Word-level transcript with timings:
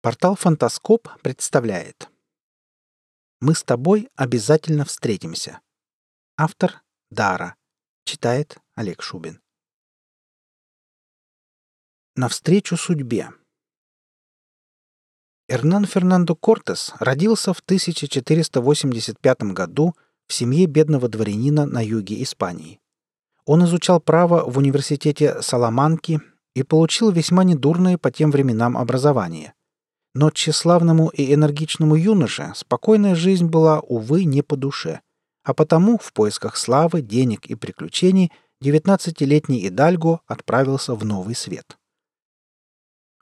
Портал 0.00 0.36
«Фантаскоп» 0.36 1.08
представляет 1.22 2.08
«Мы 3.40 3.56
с 3.56 3.64
тобой 3.64 4.08
обязательно 4.14 4.84
встретимся». 4.84 5.60
Автор 6.36 6.84
Дара. 7.10 7.56
Читает 8.04 8.58
Олег 8.76 9.02
Шубин. 9.02 9.40
Навстречу 12.14 12.76
судьбе. 12.76 13.30
Эрнан 15.48 15.84
Фернандо 15.84 16.36
Кортес 16.36 16.92
родился 17.00 17.52
в 17.52 17.58
1485 17.58 19.42
году 19.52 19.96
в 20.28 20.32
семье 20.32 20.66
бедного 20.66 21.08
дворянина 21.08 21.66
на 21.66 21.84
юге 21.84 22.22
Испании. 22.22 22.80
Он 23.46 23.64
изучал 23.64 24.00
право 24.00 24.48
в 24.48 24.58
университете 24.58 25.42
Саламанки 25.42 26.20
и 26.54 26.62
получил 26.62 27.10
весьма 27.10 27.42
недурное 27.42 27.98
по 27.98 28.12
тем 28.12 28.30
временам 28.30 28.78
образование. 28.78 29.54
Но 30.18 30.32
тщеславному 30.32 31.10
и 31.10 31.32
энергичному 31.32 31.94
юноше 31.94 32.52
спокойная 32.56 33.14
жизнь 33.14 33.46
была, 33.46 33.78
увы, 33.78 34.24
не 34.24 34.42
по 34.42 34.56
душе. 34.56 34.98
А 35.44 35.54
потому 35.54 35.96
в 35.96 36.12
поисках 36.12 36.56
славы, 36.56 37.02
денег 37.02 37.46
и 37.46 37.54
приключений 37.54 38.32
19-летний 38.60 39.68
Идальго 39.68 40.18
отправился 40.26 40.96
в 40.96 41.04
новый 41.04 41.36
свет. 41.36 41.78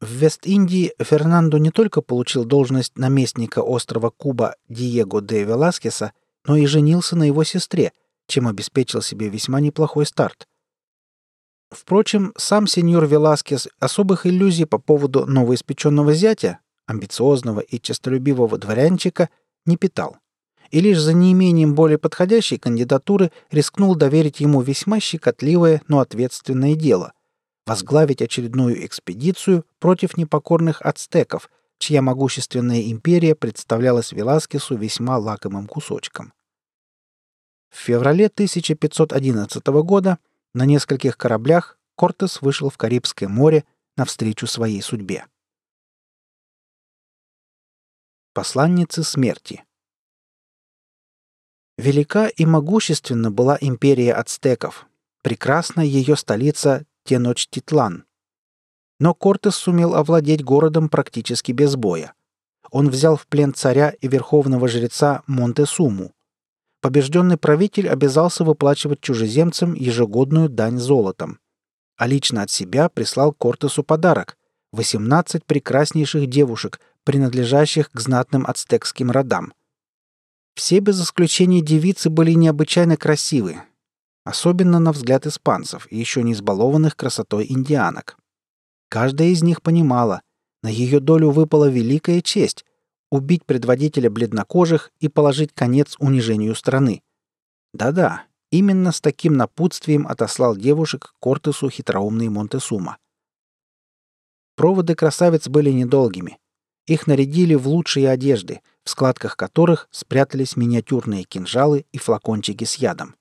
В 0.00 0.10
Вест-Индии 0.10 0.94
Фернандо 0.98 1.58
не 1.58 1.70
только 1.70 2.00
получил 2.00 2.46
должность 2.46 2.96
наместника 2.96 3.60
острова 3.60 4.08
Куба 4.08 4.54
Диего 4.70 5.20
де 5.20 5.44
Веласкеса, 5.44 6.14
но 6.46 6.56
и 6.56 6.64
женился 6.64 7.14
на 7.14 7.24
его 7.24 7.44
сестре, 7.44 7.92
чем 8.26 8.48
обеспечил 8.48 9.02
себе 9.02 9.28
весьма 9.28 9.60
неплохой 9.60 10.06
старт– 10.06 10.48
Впрочем, 11.70 12.32
сам 12.36 12.66
сеньор 12.68 13.06
Веласкес 13.06 13.68
особых 13.80 14.24
иллюзий 14.24 14.66
по 14.66 14.78
поводу 14.78 15.26
новоиспеченного 15.26 16.14
зятя, 16.14 16.60
амбициозного 16.86 17.60
и 17.60 17.80
честолюбивого 17.80 18.58
дворянчика, 18.58 19.28
не 19.64 19.76
питал. 19.76 20.16
И 20.70 20.80
лишь 20.80 21.00
за 21.00 21.12
неимением 21.12 21.74
более 21.74 21.98
подходящей 21.98 22.58
кандидатуры 22.58 23.30
рискнул 23.50 23.94
доверить 23.94 24.40
ему 24.40 24.62
весьма 24.62 25.00
щекотливое, 25.00 25.82
но 25.88 26.00
ответственное 26.00 26.74
дело— 26.74 27.12
возглавить 27.66 28.22
очередную 28.22 28.86
экспедицию 28.86 29.64
против 29.78 30.16
непокорных 30.16 30.80
ацтеков, 30.82 31.50
чья 31.78 32.00
могущественная 32.00 32.82
империя 32.90 33.34
представлялась 33.34 34.12
Веласкесу 34.12 34.76
весьма 34.76 35.18
лакомым 35.18 35.66
кусочком. 35.66 36.32
В 37.70 37.78
феврале 37.78 38.26
1511 38.26 39.66
года 39.82 40.18
на 40.54 40.64
нескольких 40.64 41.18
кораблях 41.18 41.78
Кортес 41.96 42.40
вышел 42.40 42.70
в 42.70 42.78
Карибское 42.78 43.28
море 43.28 43.64
навстречу 43.96 44.46
своей 44.46 44.80
судьбе. 44.80 45.26
Посланницы 48.36 49.02
смерти 49.02 49.64
Велика 51.78 52.26
и 52.26 52.44
могущественна 52.44 53.30
была 53.30 53.56
империя 53.58 54.12
ацтеков, 54.12 54.86
прекрасна 55.22 55.80
ее 55.80 56.16
столица 56.16 56.84
Теночтитлан. 57.04 58.04
Но 59.00 59.14
Кортес 59.14 59.54
сумел 59.54 59.94
овладеть 59.94 60.44
городом 60.44 60.90
практически 60.90 61.52
без 61.52 61.76
боя. 61.76 62.12
Он 62.70 62.90
взял 62.90 63.16
в 63.16 63.26
плен 63.26 63.54
царя 63.54 63.94
и 64.02 64.06
верховного 64.06 64.68
жреца 64.68 65.22
Монтесуму, 65.26 66.12
побежденный 66.82 67.38
правитель 67.38 67.88
обязался 67.88 68.44
выплачивать 68.44 69.00
чужеземцам 69.00 69.72
ежегодную 69.72 70.50
дань 70.50 70.76
золотом. 70.76 71.38
А 71.96 72.06
лично 72.06 72.42
от 72.42 72.50
себя 72.50 72.90
прислал 72.90 73.32
Кортесу 73.32 73.82
подарок— 73.82 74.36
18 74.72 75.42
прекраснейших 75.46 76.26
девушек, 76.26 76.80
принадлежащих 77.06 77.90
к 77.92 78.00
знатным 78.00 78.44
ацтекским 78.46 79.12
родам. 79.12 79.54
Все 80.56 80.80
без 80.80 81.00
исключения 81.00 81.62
девицы 81.62 82.10
были 82.10 82.32
необычайно 82.32 82.96
красивы, 82.96 83.62
особенно 84.24 84.80
на 84.80 84.90
взгляд 84.90 85.24
испанцев, 85.24 85.90
еще 85.92 86.24
не 86.24 86.32
избалованных 86.32 86.96
красотой 86.96 87.46
индианок. 87.48 88.18
Каждая 88.88 89.28
из 89.28 89.42
них 89.42 89.62
понимала, 89.62 90.20
на 90.64 90.68
ее 90.68 90.98
долю 90.98 91.30
выпала 91.30 91.68
великая 91.70 92.20
честь 92.22 92.64
убить 93.12 93.46
предводителя 93.46 94.10
бледнокожих 94.10 94.90
и 94.98 95.08
положить 95.08 95.52
конец 95.54 95.94
унижению 96.00 96.56
страны. 96.56 97.02
Да-да, 97.72 98.24
именно 98.50 98.90
с 98.90 99.00
таким 99.00 99.36
напутствием 99.36 100.08
отослал 100.08 100.56
девушек 100.56 101.12
к 101.12 101.20
Кортесу 101.20 101.70
хитроумный 101.70 102.30
Монтесума. 102.30 102.98
Проводы 104.56 104.96
красавиц 104.96 105.46
были 105.46 105.70
недолгими. 105.70 106.38
Их 106.86 107.06
нарядили 107.06 107.54
в 107.54 107.66
лучшие 107.66 108.08
одежды, 108.08 108.60
в 108.84 108.90
складках 108.90 109.36
которых 109.36 109.88
спрятались 109.90 110.56
миниатюрные 110.56 111.24
кинжалы 111.24 111.86
и 111.92 111.98
флакончики 111.98 112.64
с 112.64 112.76
ядом. 112.76 113.16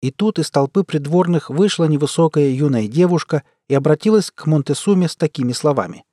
И 0.00 0.10
тут 0.10 0.38
из 0.38 0.50
толпы 0.50 0.82
придворных 0.82 1.50
вышла 1.50 1.84
невысокая 1.84 2.48
юная 2.48 2.88
девушка 2.88 3.44
и 3.68 3.74
обратилась 3.74 4.30
к 4.30 4.46
Монтесуме 4.46 5.08
с 5.08 5.16
такими 5.16 5.52
словами. 5.52 6.04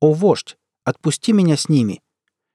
«О, 0.00 0.12
вождь, 0.12 0.56
Отпусти 0.84 1.32
меня 1.32 1.56
с 1.56 1.68
ними. 1.68 2.02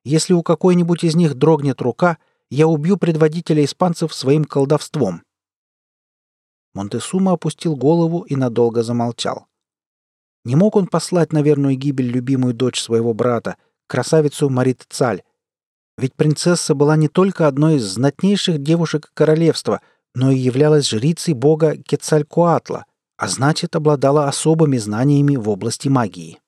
Если 0.04 0.34
у 0.34 0.44
какой-нибудь 0.44 1.04
из 1.04 1.16
них 1.16 1.36
дрогнет 1.36 1.82
рука, 1.82 2.18
я 2.50 2.68
убью 2.68 2.98
предводителя 2.98 3.64
испанцев 3.64 4.14
своим 4.14 4.46
колдовством». 4.46 5.24
Монтесума 6.74 7.34
опустил 7.34 7.76
голову 7.76 8.22
и 8.22 8.36
надолго 8.36 8.84
замолчал. 8.84 9.48
Не 10.46 10.56
мог 10.56 10.76
он 10.76 10.86
послать 10.86 11.34
на 11.34 11.42
верную 11.42 11.76
гибель 11.76 12.08
любимую 12.08 12.54
дочь 12.54 12.80
своего 12.80 13.14
брата, 13.16 13.58
красавицу 13.88 14.50
Марит 14.50 14.86
Цаль. 14.88 15.24
Ведь 15.98 16.14
принцесса 16.14 16.76
была 16.76 16.96
не 16.96 17.08
только 17.08 17.48
одной 17.48 17.78
из 17.78 17.86
знатнейших 17.86 18.62
девушек 18.62 19.10
королевства, 19.16 19.82
но 20.14 20.32
и 20.32 20.38
являлась 20.38 20.88
жрицей 20.88 21.34
бога 21.34 21.76
Кецалькуатла, 21.76 22.86
а 23.18 23.28
значит, 23.28 23.76
обладала 23.76 24.28
особыми 24.28 24.78
знаниями 24.78 25.36
в 25.36 25.50
области 25.50 25.88
магии. 25.88 26.40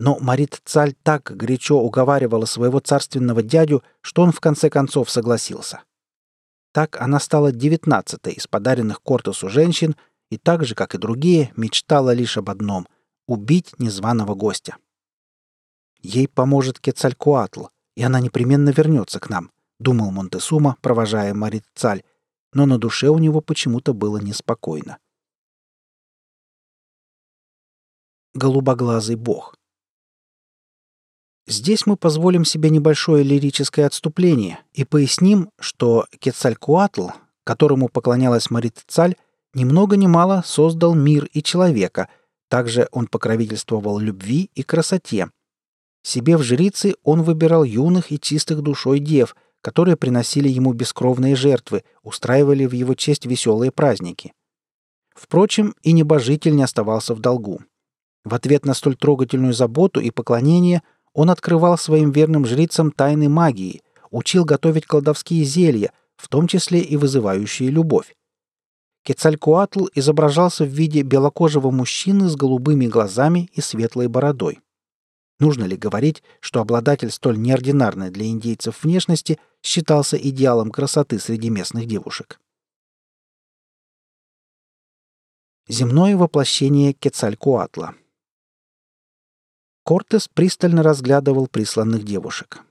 Но 0.00 0.18
Марит 0.18 0.60
Цаль 0.64 0.94
так 1.04 1.22
горячо 1.36 1.78
уговаривала 1.78 2.46
своего 2.46 2.80
царственного 2.80 3.44
дядю, 3.44 3.84
что 4.00 4.22
он 4.22 4.32
в 4.32 4.40
конце 4.40 4.70
концов 4.70 5.08
согласился. 5.08 5.82
Так 6.72 7.00
она 7.00 7.20
стала 7.20 7.52
девятнадцатой 7.52 8.32
из 8.32 8.48
подаренных 8.48 9.00
Кортесу 9.02 9.48
женщин 9.48 9.94
и 10.30 10.36
так 10.36 10.64
же, 10.64 10.74
как 10.74 10.96
и 10.96 10.98
другие, 10.98 11.52
мечтала 11.54 12.12
лишь 12.12 12.36
об 12.36 12.50
одном— 12.50 12.88
убить 13.26 13.78
незваного 13.78 14.34
гостя. 14.34 14.76
Ей 16.00 16.28
поможет 16.28 16.80
Кецалькуатл, 16.80 17.66
и 17.96 18.02
она 18.02 18.20
непременно 18.20 18.70
вернется 18.70 19.20
к 19.20 19.30
нам, 19.30 19.50
думал 19.78 20.10
Монтесума, 20.10 20.76
провожая 20.80 21.34
Марит 21.34 21.64
Цаль, 21.74 22.02
но 22.52 22.66
на 22.66 22.78
душе 22.78 23.08
у 23.08 23.18
него 23.18 23.40
почему-то 23.40 23.94
было 23.94 24.18
неспокойно. 24.18 24.98
Голубоглазый 28.34 29.16
бог— 29.16 29.54
Здесь 31.46 31.84
мы 31.84 31.96
позволим 31.96 32.44
себе 32.44 32.70
небольшое 32.70 33.22
лирическое 33.22 33.86
отступление 33.86 34.60
и 34.72 34.84
поясним, 34.84 35.50
что 35.60 36.06
Кецалькуатл, 36.18 37.08
которому 37.44 37.88
поклонялась 37.88 38.50
Марит 38.50 38.82
Цаль, 38.86 39.16
ни 39.52 39.64
много 39.64 39.96
ни 39.96 40.06
мало 40.06 40.42
создал 40.46 40.94
мир 40.94 41.26
и 41.26 41.42
человека, 41.42 42.08
также 42.48 42.88
он 42.92 43.06
покровительствовал 43.06 43.98
любви 43.98 44.50
и 44.54 44.62
красоте. 44.62 45.30
Себе 46.02 46.36
в 46.36 46.42
жрицы 46.42 46.94
он 47.02 47.22
выбирал 47.22 47.64
юных 47.64 48.12
и 48.12 48.20
чистых 48.20 48.62
душой 48.62 48.98
дев, 48.98 49.34
которые 49.60 49.96
приносили 49.96 50.48
ему 50.48 50.72
бескровные 50.72 51.36
жертвы, 51.36 51.84
устраивали 52.02 52.66
в 52.66 52.72
его 52.72 52.94
честь 52.94 53.24
веселые 53.26 53.70
праздники. 53.70 54.32
Впрочем, 55.14 55.74
и 55.82 55.92
небожитель 55.92 56.54
не 56.54 56.62
оставался 56.62 57.14
в 57.14 57.20
долгу. 57.20 57.62
В 58.24 58.34
ответ 58.34 58.66
на 58.66 58.74
столь 58.74 58.96
трогательную 58.96 59.52
заботу 59.52 60.00
и 60.00 60.10
поклонение– 60.10 60.82
он 61.14 61.30
открывал 61.30 61.78
своим 61.78 62.10
верным 62.10 62.44
жрицам 62.44 62.90
тайны 62.90 63.28
магии, 63.28 63.82
учил 64.10 64.44
готовить 64.44 64.84
колдовские 64.84 65.44
зелья, 65.44 65.92
в 66.16 66.28
том 66.28 66.48
числе 66.48 66.80
и 66.80 66.96
вызывающие 66.96 67.70
любовь. 67.70 68.14
Кецалькуатл 69.04 69.86
изображался 69.94 70.64
в 70.64 70.68
виде 70.68 71.02
белокожего 71.02 71.70
мужчины 71.70 72.28
с 72.28 72.36
голубыми 72.36 72.86
глазами 72.86 73.48
и 73.52 73.60
светлой 73.60 74.08
бородой. 74.08 74.60
Нужно 75.38 75.64
ли 75.64 75.76
говорить, 75.76 76.22
что 76.40 76.60
обладатель 76.60 77.10
столь 77.10 77.38
неординарной 77.38 78.10
для 78.10 78.26
индейцев 78.26 78.82
внешности 78.82 79.38
считался 79.62 80.16
идеалом 80.16 80.70
красоты 80.70 81.18
среди 81.18 81.50
местных 81.50 81.86
девушек? 81.86 82.40
Земное 85.68 86.16
воплощение 86.16 86.92
Кецалькуатла– 86.92 87.94
Кортес 89.84 90.28
пристально 90.28 90.82
разглядывал 90.82 91.46
присланных 91.46 92.04
девушек. 92.04 92.62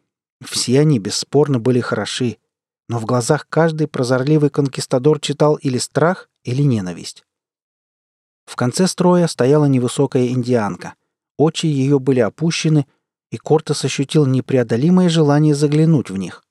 Все 0.43 0.79
они 0.79 0.97
бесспорно 0.97 1.59
были 1.59 1.79
хороши, 1.79 2.37
но 2.87 2.99
в 2.99 3.05
глазах 3.05 3.47
каждый 3.49 3.87
прозорливый 3.87 4.49
конкистадор 4.49 5.19
читал 5.19 5.55
или 5.55 5.77
страх, 5.77 6.29
или 6.43 6.63
ненависть. 6.63 7.23
В 8.45 8.55
конце 8.55 8.87
строя 8.87 9.27
стояла 9.27 9.65
невысокая 9.65 10.27
индианка. 10.27 10.95
очи 11.37 11.65
ее 11.65 11.99
были 11.99 12.19
опущены, 12.19 12.85
и 13.31 13.37
Кортес 13.37 13.83
ощутил 13.85 14.25
непреодолимое 14.25 15.09
желание 15.09 15.55
заглянуть 15.55 16.09
в 16.09 16.17
них. 16.17 16.43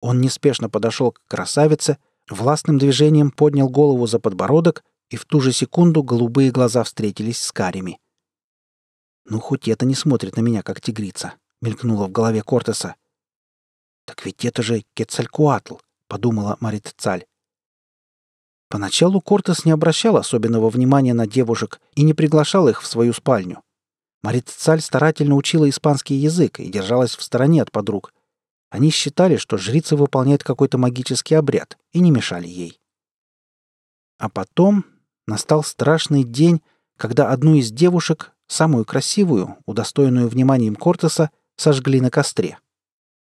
Он 0.00 0.20
неспешно 0.20 0.70
подошел 0.70 1.12
к 1.12 1.20
красавице, 1.28 1.98
властным 2.28 2.78
движением 2.78 3.30
поднял 3.30 3.68
голову 3.68 4.06
за 4.06 4.18
подбородок, 4.18 4.82
и 5.10 5.16
в 5.16 5.26
ту 5.26 5.40
же 5.40 5.52
секунду 5.52 6.02
голубые 6.02 6.50
глаза 6.50 6.84
встретились 6.84 7.42
с 7.42 7.52
карими. 7.52 7.98
«Ну, 9.26 9.40
хоть 9.40 9.68
это 9.68 9.84
не 9.84 9.94
смотрит 9.94 10.36
на 10.36 10.40
меня, 10.40 10.62
как 10.62 10.80
тигрица»,— 10.80 11.34
мелькнуло 11.60 12.06
в 12.06 12.12
голове 12.12 12.42
Кортеса. 12.42 12.94
«Так 14.10 14.26
ведь 14.26 14.44
это 14.44 14.60
же 14.60 14.82
Кецалькуатл»,— 14.94 15.76
подумала 16.08 16.56
Марит 16.58 16.92
Цаль. 16.96 17.26
Поначалу 18.68 19.20
Кортес 19.20 19.64
не 19.64 19.70
обращал 19.70 20.16
особенного 20.16 20.68
внимания 20.68 21.14
на 21.14 21.28
девушек 21.28 21.80
и 21.94 22.02
не 22.02 22.12
приглашал 22.12 22.66
их 22.68 22.82
в 22.82 22.88
свою 22.88 23.12
спальню. 23.12 23.62
Марит 24.24 24.48
Цаль 24.48 24.80
старательно 24.80 25.36
учила 25.36 25.68
испанский 25.70 26.16
язык 26.16 26.58
и 26.58 26.72
держалась 26.72 27.14
в 27.14 27.22
стороне 27.22 27.62
от 27.62 27.70
подруг. 27.70 28.12
Они 28.68 28.90
считали, 28.90 29.36
что 29.36 29.58
жрица 29.58 29.94
выполняет 29.94 30.42
какой-то 30.42 30.76
магический 30.76 31.36
обряд, 31.36 31.78
и 31.92 32.00
не 32.00 32.10
мешали 32.10 32.48
ей. 32.48 32.80
А 34.18 34.28
потом 34.28 34.86
настал 35.28 35.62
страшный 35.62 36.24
день, 36.24 36.62
когда 36.96 37.30
одну 37.30 37.54
из 37.54 37.70
девушек, 37.70 38.32
самую 38.48 38.84
красивую, 38.84 39.56
удостоенную 39.66 40.26
вниманием 40.26 40.74
Кортеса, 40.74 41.30
сожгли 41.54 42.00
на 42.00 42.10
костре. 42.10 42.58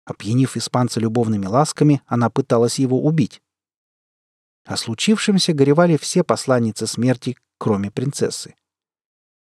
Опьянив 0.09 0.57
испанца 0.57 0.99
любовными 0.99 1.45
ласками, 1.45 2.01
она 2.07 2.29
пыталась 2.29 2.79
его 2.79 3.03
убить. 3.03 3.41
О 4.65 4.75
случившемся 4.75 5.53
горевали 5.53 5.97
все 5.97 6.23
посланницы 6.23 6.87
смерти, 6.87 7.37
кроме 7.57 7.91
принцессы. 7.91 8.55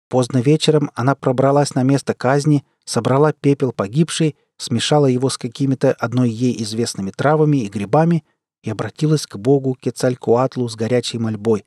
Поздно 0.09 0.39
вечером 0.39 0.91
она 0.95 1.15
пробралась 1.15 1.75
на 1.75 1.83
место 1.85 2.13
казни, 2.13 2.65
собрала 2.85 3.33
пепел 3.33 3.73
погибшей, 3.73 4.37
смешала 4.59 5.07
его 5.07 5.31
с 5.31 5.39
какими-то 5.39 5.93
одной 5.93 6.29
ей 6.29 6.63
известными 6.63 7.11
травами 7.11 7.65
и 7.65 7.69
грибами 7.69 8.25
и 8.63 8.71
обратилась 8.71 9.27
к 9.27 9.37
богу 9.37 9.75
Кецалькуатлу 9.75 10.69
с 10.69 10.77
горячей 10.77 11.19
мольбой 11.19 11.65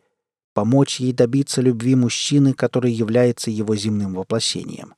помочь 0.54 1.00
ей 1.00 1.12
добиться 1.12 1.62
любви 1.62 1.96
мужчины, 1.96 2.54
который 2.54 2.92
является 2.92 3.52
его 3.52 3.76
земным 3.76 4.14
воплощением. 4.14 4.96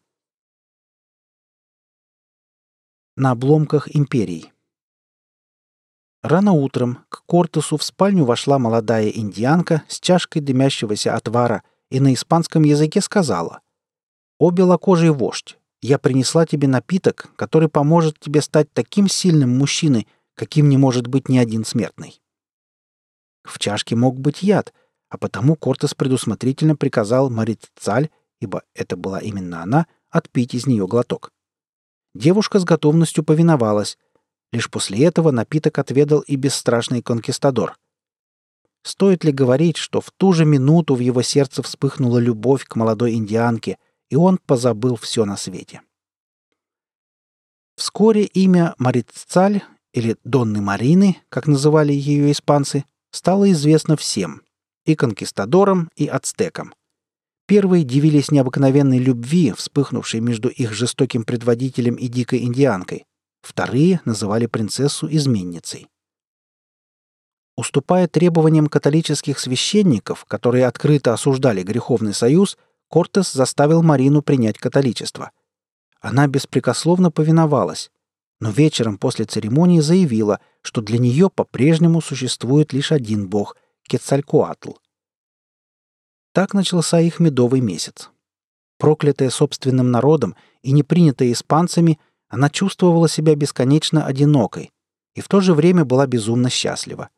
На 3.20 3.32
обломках 3.32 3.88
империй. 3.96 4.54
Рано 6.22 6.52
утром 6.52 7.00
к 7.10 7.24
Кортесу 7.26 7.76
в 7.76 7.84
спальню 7.84 8.26
вошла 8.26 8.60
молодая 8.60 9.10
индианка 9.10 9.82
с 9.88 10.00
чашкой 10.00 10.40
дымящегося 10.42 11.16
отвара 11.16 11.64
и 11.90 12.00
на 12.00 12.14
испанском 12.14 12.62
языке 12.62 13.02
сказала 13.02 13.62
«О 14.38 14.52
белокожий 14.52 15.10
вождь, 15.10 15.58
я 15.82 15.98
принесла 15.98 16.46
тебе 16.46 16.68
напиток, 16.68 17.32
который 17.36 17.70
поможет 17.70 18.20
тебе 18.20 18.40
стать 18.40 18.72
таким 18.72 19.08
сильным 19.08 19.58
мужчиной, 19.58 20.08
каким 20.36 20.70
не 20.70 20.78
может 20.78 21.08
быть 21.08 21.28
ни 21.28 21.40
один 21.40 21.66
смертный». 21.66 22.22
В 23.44 23.58
чашке 23.58 23.96
мог 23.96 24.20
быть 24.20 24.44
яд, 24.44 24.76
а 25.10 25.18
потому 25.18 25.56
Кортес 25.56 25.96
предусмотрительно 25.96 26.76
приказал 26.76 27.32
Марит 27.32 27.68
Цаль, 27.80 28.10
ибо 28.42 28.62
это 28.76 28.96
была 28.96 29.18
именно 29.22 29.64
она, 29.64 29.88
отпить 30.12 30.54
из 30.54 30.68
нее 30.68 30.86
глоток. 30.86 31.32
Девушка 32.18 32.60
с 32.60 32.64
готовностью 32.64 33.24
повиновалась, 33.24 33.98
Лишь 34.52 34.70
после 34.70 35.06
этого 35.06 35.32
напиток 35.32 35.78
отведал 35.78 36.22
и 36.22 36.36
бесстрашный 36.36 37.02
конкистадор. 37.02 37.78
Стоит 38.84 39.24
ли 39.24 39.32
говорить, 39.32 39.78
что 39.78 40.00
в 40.00 40.12
ту 40.12 40.32
же 40.32 40.46
минуту 40.46 40.96
в 40.96 41.00
его 41.00 41.22
сердце 41.22 41.62
вспыхнула 41.62 42.20
любовь 42.20 42.64
к 42.64 42.76
молодой 42.76 43.14
индианке, 43.16 43.78
и 44.10 44.16
он 44.16 44.38
позабыл 44.38 44.96
все 44.96 45.26
на 45.26 45.36
свете. 45.36 45.82
Вскоре 47.76 48.24
имя 48.24 48.74
Мариццаль, 48.78 49.64
или 49.94 50.16
Донны 50.24 50.62
Марины, 50.62 51.18
как 51.30 51.48
называли 51.48 51.92
ее 51.92 52.32
испанцы, 52.32 52.86
стало 53.12 53.52
известно 53.52 53.98
всем— 53.98 54.42
и 54.86 54.96
конкистадорам, 54.96 55.90
и 55.98 56.08
ацтекам. 56.08 56.74
Первые 57.48 57.84
дивились 57.84 58.30
необыкновенной 58.30 59.00
любви, 59.00 59.52
вспыхнувшей 59.52 60.20
между 60.20 60.50
их 60.50 60.74
жестоким 60.74 61.24
предводителем 61.24 61.96
и 61.96 62.08
дикой 62.08 62.44
индианкой— 62.44 63.06
Вторые 63.48 64.02
называли 64.04 64.46
принцессу 64.46 65.08
изменницей. 65.10 65.88
Уступая 67.56 68.10
требованиям 68.10 68.68
католических 68.68 69.40
священников, 69.40 70.26
которые 70.26 70.68
открыто 70.68 71.14
осуждали 71.14 71.64
греховный 71.64 72.14
союз, 72.14 72.58
Кортес 72.90 73.32
заставил 73.32 73.84
Марину 73.84 74.22
принять 74.22 74.58
католичество. 74.58 75.32
Она 76.02 76.28
беспрекословно 76.28 77.10
повиновалась, 77.10 77.90
но 78.42 78.52
вечером 78.52 78.98
после 78.98 79.24
церемонии 79.24 79.80
заявила, 79.80 80.42
что 80.62 80.82
для 80.82 81.00
нее 81.00 81.30
по-прежнему 81.30 82.02
существует 82.02 82.74
лишь 82.74 82.92
один 82.92 83.30
бог— 83.30 83.56
Кецалькуатл. 83.88 84.74
Так 86.38 86.54
начался 86.54 87.00
их 87.00 87.20
медовый 87.20 87.62
месяц. 87.62 88.12
Проклятая 88.78 89.32
собственным 89.32 89.90
народом 89.90 90.36
и 90.62 90.72
не 90.72 90.84
принятая 90.84 91.32
испанцами, 91.32 92.00
она 92.30 92.52
чувствовала 92.52 93.10
себя 93.10 93.34
бесконечно 93.34 94.06
одинокой 94.06 94.72
и 95.16 95.22
в 95.22 95.30
то 95.30 95.42
же 95.42 95.56
время 95.56 95.84
была 95.84 96.06
безумно 96.06 96.52
счастлива. 96.52 97.10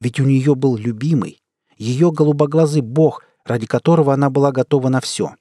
Ведь 0.00 0.18
у 0.18 0.24
нее 0.24 0.56
был 0.56 0.76
любимый, 0.76 1.40
ее 1.76 2.10
голубоглазый 2.10 2.82
бог, 2.82 3.22
ради 3.44 3.66
которого 3.66 4.12
она 4.12 4.28
была 4.28 4.50
готова 4.50 4.88
на 4.88 5.00
все. 5.00 5.36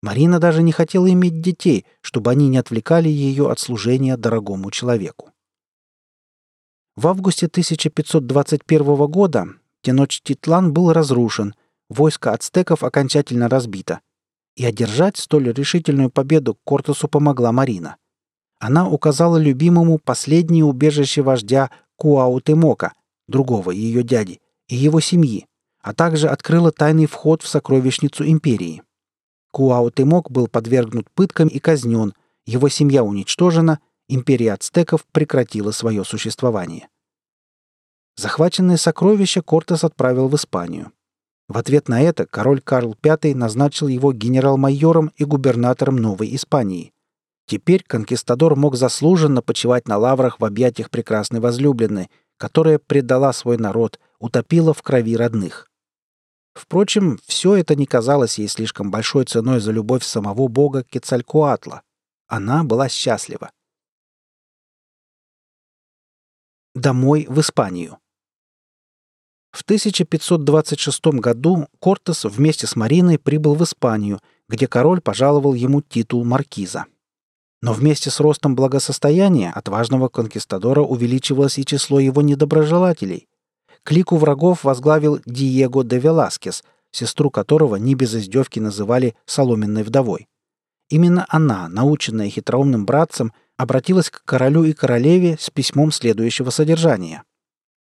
Марина 0.00 0.38
даже 0.38 0.62
не 0.62 0.70
хотела 0.70 1.10
иметь 1.10 1.40
детей, 1.40 1.84
чтобы 2.00 2.30
они 2.30 2.46
не 2.46 2.58
отвлекали 2.58 3.08
ее 3.08 3.50
от 3.50 3.58
служения 3.58 4.16
дорогому 4.16 4.70
человеку. 4.70 5.32
В 6.94 7.08
августе 7.08 7.46
1521 7.46 8.84
года 9.08 9.48
Теночтитлан 9.82 10.72
был 10.72 10.92
разрушен, 10.92 11.56
войско 11.88 12.32
ацтеков 12.32 12.82
окончательно 12.82 13.48
разбито, 13.48 14.00
и 14.56 14.64
одержать 14.64 15.16
столь 15.16 15.52
решительную 15.52 16.10
победу 16.10 16.58
Кортесу 16.64 17.08
помогла 17.08 17.52
Марина— 17.52 17.96
она 18.58 18.88
указала 18.88 19.36
любимому 19.36 19.98
последнее 19.98 20.64
убежище 20.64 21.22
вождя 21.22 21.70
Куаутемока, 21.96 22.94
другого 23.28 23.70
ее 23.70 24.02
дяди, 24.02 24.40
и 24.68 24.76
его 24.76 25.00
семьи, 25.00 25.46
а 25.82 25.92
также 25.92 26.28
открыла 26.28 26.72
тайный 26.72 27.06
вход 27.06 27.42
в 27.42 27.48
сокровищницу 27.48 28.26
империи. 28.26 28.82
Куаутемок 29.52 30.30
был 30.30 30.48
подвергнут 30.48 31.10
пыткам 31.10 31.48
и 31.48 31.58
казнен, 31.58 32.14
его 32.46 32.68
семья 32.68 33.04
уничтожена, 33.04 33.80
империя 34.08 34.54
ацтеков 34.54 35.04
прекратила 35.12 35.70
свое 35.70 36.04
существование. 36.04 36.88
Захваченное 38.16 38.78
сокровище 38.78 39.42
Кортес 39.42 39.84
отправил 39.84 40.28
в 40.28 40.36
Испанию. 40.36 40.92
В 41.48 41.58
ответ 41.58 41.88
на 41.88 42.02
это 42.02 42.26
король 42.26 42.60
Карл 42.60 42.96
V 43.02 43.34
назначил 43.34 43.86
его 43.86 44.12
генерал-майором 44.12 45.12
и 45.16 45.24
губернатором 45.24 45.96
Новой 45.96 46.34
Испании. 46.34 46.92
Теперь 47.46 47.84
конкистадор 47.84 48.56
мог 48.56 48.74
заслуженно 48.74 49.42
почивать 49.42 49.86
на 49.86 49.96
лаврах 49.96 50.40
в 50.40 50.44
объятиях 50.44 50.90
прекрасной 50.90 51.38
возлюбленной, 51.38 52.10
которая 52.36 52.80
предала 52.80 53.32
свой 53.32 53.56
народ, 53.56 54.00
утопила 54.18 54.74
в 54.74 54.82
крови 54.82 55.16
родных. 55.16 55.70
Впрочем, 56.54 57.18
все 57.26 57.54
это 57.54 57.76
не 57.76 57.86
казалось 57.86 58.38
ей 58.38 58.48
слишком 58.48 58.90
большой 58.90 59.26
ценой 59.26 59.60
за 59.60 59.70
любовь 59.72 60.02
самого 60.02 60.48
бога 60.48 60.82
Кецалькуатла. 60.82 61.82
Она 62.26 62.64
была 62.64 62.88
счастлива. 62.88 63.52
Домой 66.74 67.26
в 67.28 67.38
Испанию. 67.40 67.98
В 69.56 69.62
1526 69.62 71.06
году 71.18 71.66
Кортес 71.80 72.24
вместе 72.24 72.66
с 72.66 72.76
Мариной 72.76 73.18
прибыл 73.18 73.54
в 73.54 73.64
Испанию, 73.64 74.20
где 74.50 74.66
король 74.66 75.00
пожаловал 75.00 75.54
ему 75.54 75.80
титул 75.80 76.26
маркиза. 76.26 76.84
Но 77.62 77.72
вместе 77.72 78.10
с 78.10 78.20
ростом 78.20 78.54
благосостояния 78.54 79.50
отважного 79.50 80.08
конкистадора 80.08 80.82
увеличивалось 80.82 81.58
и 81.58 81.64
число 81.64 81.98
его 81.98 82.20
недоброжелателей. 82.20 83.28
Клику 83.82 84.18
врагов 84.18 84.62
возглавил 84.62 85.20
Диего 85.24 85.82
де 85.84 86.00
Веласкес, 86.00 86.62
сестру 86.90 87.30
которого 87.30 87.76
не 87.76 87.94
без 87.94 88.14
издевки 88.14 88.60
называли 88.60 89.14
«соломенной 89.24 89.84
вдовой». 89.84 90.28
Именно 90.90 91.24
она, 91.30 91.66
наученная 91.68 92.28
хитроумным 92.28 92.84
братцем, 92.84 93.32
обратилась 93.56 94.10
к 94.10 94.22
королю 94.22 94.64
и 94.64 94.74
королеве 94.74 95.38
с 95.40 95.48
письмом 95.48 95.92
следующего 95.92 96.50
содержания. 96.50 97.22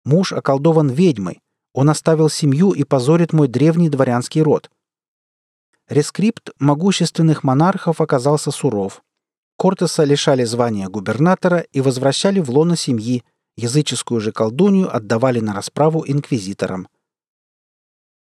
«Муж 0.05 0.35
околдован 0.35 0.91
ведьмой. 0.91 1.41
Он 1.77 1.91
оставил 1.91 2.31
семью 2.31 2.73
и 2.73 2.85
позорит 2.85 3.35
мой 3.35 3.49
древний 3.49 3.91
дворянский 3.91 4.41
род». 4.41 4.71
Рескрипт 5.89 6.51
могущественных 6.59 7.45
монархов 7.45 8.01
оказался 8.01 8.51
суров. 8.51 9.05
Кортеса 9.59 10.05
лишали 10.05 10.45
звания 10.45 10.89
губернатора 10.89 11.59
и 11.59 11.83
возвращали 11.83 12.41
в 12.41 12.51
лоно 12.51 12.77
семьи, 12.77 13.25
языческую 13.57 14.21
же 14.23 14.33
колдунью 14.33 14.95
отдавали 14.95 15.41
на 15.41 15.53
расправу 15.53 16.03
инквизиторам. 16.07 16.89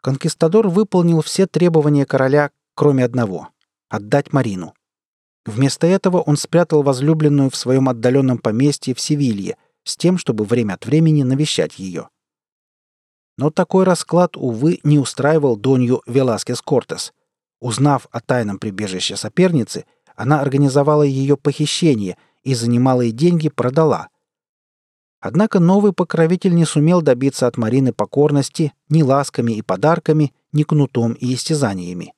Конкистадор 0.03 0.69
выполнил 0.69 1.23
все 1.23 1.47
требования 1.47 2.05
короля, 2.05 2.51
кроме 2.75 3.03
одного.— 3.03 3.49
отдать 3.89 4.33
Марину. 4.33 4.75
Вместо 5.47 5.87
этого 5.87 6.21
он 6.21 6.37
спрятал 6.37 6.83
возлюбленную 6.83 7.49
в 7.49 7.57
своем 7.57 7.89
отдаленном 7.89 8.39
поместье 8.39 8.95
в 8.95 9.01
Севилье 9.01 9.57
с 9.85 9.97
тем, 9.97 10.19
чтобы 10.19 10.45
время 10.45 10.75
от 10.75 10.85
времени 10.85 11.23
навещать 11.23 11.79
ее. 11.79 12.11
Но 13.39 13.51
такой 13.51 13.85
расклад, 13.85 14.37
увы, 14.37 14.81
не 14.83 14.99
устраивал 14.99 15.57
Донью 15.57 16.03
Веласкес 16.07 16.61
Кортес. 16.61 17.15
Узнав 17.61 18.09
о 18.11 18.21
тайном 18.21 18.59
прибежище 18.59 19.17
соперницы, 19.17 19.87
она 20.17 20.41
организовала 20.41 21.05
ее 21.05 21.37
похищение 21.37 22.19
и 22.43 22.55
за 22.55 22.69
немалые 22.69 23.13
деньги 23.13 23.49
продала. 23.49 24.09
Однако 25.21 25.61
новый 25.61 25.93
покровитель 25.93 26.55
не 26.55 26.65
сумел 26.65 27.01
добиться 27.01 27.47
от 27.47 27.57
Марины 27.57 27.93
покорности 27.93 28.73
ни 28.89 29.03
ласками 29.03 29.53
и 29.53 29.63
подарками, 29.63 30.35
ни 30.53 30.65
кнутом 30.65 31.13
и 31.13 31.33
истязаниями. 31.35 32.15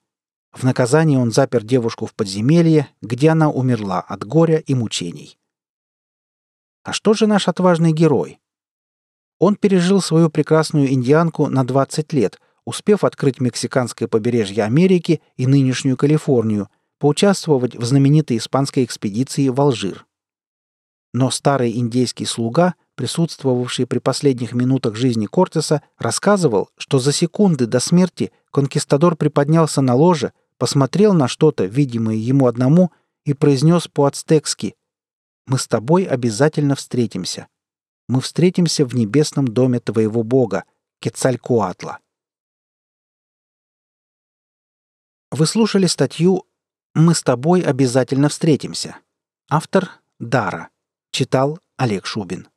В 0.53 0.65
наказание 0.65 1.19
он 1.19 1.33
запер 1.33 1.63
девушку 1.63 2.07
в 2.07 2.15
подземелье, 2.15 2.89
где 3.03 3.29
она 3.29 3.51
умерла 3.51 4.01
от 4.01 4.25
горя 4.25 4.57
и 4.57 4.75
мучений. 4.75 5.39
А 6.83 6.95
что 6.95 7.13
же 7.13 7.27
наш 7.27 7.47
отважный 7.47 7.93
герой? 7.93 8.41
Он 9.41 9.57
пережил 9.57 10.03
свою 10.03 10.29
прекрасную 10.29 10.93
индианку 10.93 11.49
на 11.49 11.67
20 11.67 12.13
лет, 12.13 12.39
успев 12.67 13.03
открыть 13.05 13.41
мексиканское 13.41 14.07
побережье 14.07 14.63
Америки 14.65 15.23
и 15.37 15.47
нынешнюю 15.47 15.97
Калифорнию, 15.97 16.69
поучаствовать 16.99 17.75
в 17.75 17.85
знаменитой 17.85 18.37
испанской 18.37 18.85
экспедиции 18.85 19.49
в 19.49 19.59
Алжир. 19.59 20.07
Но 21.15 21.31
старый 21.31 21.77
индейский 21.77 22.27
слуга, 22.27 22.75
присутствовавший 22.95 23.87
при 23.87 23.99
последних 23.99 24.53
минутах 24.53 24.95
жизни 24.95 25.25
Кортеса, 25.25 25.83
рассказывал, 25.99 26.69
что 26.77 26.99
за 26.99 27.11
секунды 27.11 27.67
до 27.67 27.81
смерти 27.81 28.33
конкистадор 28.53 29.17
приподнялся 29.17 29.81
на 29.81 29.95
ложе, 29.95 30.35
посмотрел 30.59 31.15
на 31.15 31.29
что-то, 31.29 31.65
видимое 31.65 32.17
ему 32.17 32.47
одному, 32.47 32.93
и 33.25 33.33
произнес 33.33 33.89
по-ацтекски 33.89 34.75
«Мы 35.47 35.59
с 35.59 35.67
тобой 35.67 36.05
обязательно 36.05 36.75
встретимся. 36.75 37.49
Мы 38.11 38.21
встретимся 38.21 38.85
в 38.85 38.93
небесном 38.93 39.47
доме 39.47 39.79
твоего 39.79 40.25
Бога, 40.25 40.65
Кецалькуатла». 40.99 42.01
Вы 45.31 45.47
слушали 45.47 45.87
статью 45.87 46.45
«Мы 46.93 47.15
с 47.15 47.23
тобой 47.23 47.61
обязательно 47.61 48.29
встретимся». 48.29 48.97
Автор– 49.49 50.01
Дара. 50.19 50.71
Читал 51.13 51.61
Олег 51.77 52.05
Шубин. 52.05 52.49